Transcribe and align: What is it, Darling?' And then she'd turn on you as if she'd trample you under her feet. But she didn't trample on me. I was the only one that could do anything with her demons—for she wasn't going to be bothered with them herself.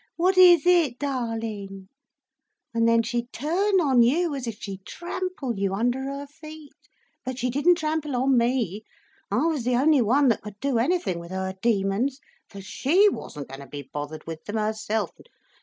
What 0.15 0.35
is 0.35 0.65
it, 0.65 0.97
Darling?' 0.97 1.87
And 2.73 2.89
then 2.89 3.03
she'd 3.03 3.31
turn 3.31 3.79
on 3.79 4.01
you 4.01 4.33
as 4.33 4.47
if 4.47 4.55
she'd 4.59 4.83
trample 4.83 5.59
you 5.59 5.75
under 5.75 5.99
her 6.05 6.25
feet. 6.25 6.73
But 7.23 7.37
she 7.37 7.51
didn't 7.51 7.75
trample 7.75 8.15
on 8.15 8.35
me. 8.35 8.83
I 9.29 9.45
was 9.45 9.63
the 9.63 9.75
only 9.75 10.01
one 10.01 10.29
that 10.29 10.41
could 10.41 10.59
do 10.59 10.79
anything 10.79 11.19
with 11.19 11.29
her 11.29 11.53
demons—for 11.61 12.61
she 12.61 13.09
wasn't 13.09 13.49
going 13.49 13.59
to 13.59 13.67
be 13.67 13.83
bothered 13.93 14.25
with 14.25 14.43
them 14.45 14.55
herself. 14.55 15.11